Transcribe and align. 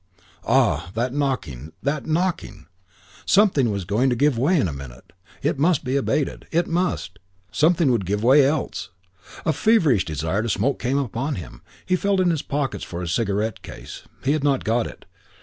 Ah, 0.47 0.89
that 0.95 1.13
knocking, 1.13 1.73
that 1.83 2.07
knocking! 2.07 2.65
Something 3.23 3.69
was 3.69 3.85
going 3.85 4.09
to 4.09 4.15
give 4.15 4.35
way 4.35 4.59
in 4.59 4.67
a 4.67 4.73
minute. 4.73 5.13
It 5.43 5.59
must 5.59 5.83
be 5.83 5.95
abated. 5.95 6.47
It 6.51 6.65
must. 6.65 7.19
Something 7.51 7.91
would 7.91 8.07
give 8.07 8.23
way 8.23 8.43
else. 8.43 8.89
A 9.45 9.53
feverish 9.53 10.03
desire 10.05 10.41
to 10.41 10.49
smoke 10.49 10.79
came 10.79 10.97
upon 10.97 11.35
him. 11.35 11.61
He 11.85 11.95
felt 11.95 12.19
in 12.19 12.31
his 12.31 12.41
pockets 12.41 12.83
for 12.83 13.01
his 13.01 13.11
cigarette 13.11 13.61
case. 13.61 14.01
He 14.23 14.31
had 14.31 14.43
not 14.43 14.63
got 14.63 14.87
it. 14.87 15.05